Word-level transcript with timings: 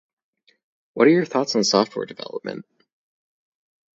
What 0.95 1.05
are 1.05 1.11
your 1.11 1.25
thoughts 1.27 1.55
on 1.55 1.63
software 1.63 2.07
development? 2.07 2.65